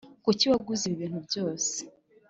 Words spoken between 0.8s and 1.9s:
ibi bintu byose?